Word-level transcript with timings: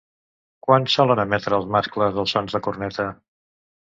Quan 0.67 0.87
solen 0.93 1.21
emetre 1.23 1.59
els 1.59 1.69
mascles 1.75 2.17
els 2.23 2.35
sons 2.37 2.57
de 2.57 2.63
corneta? 2.69 3.09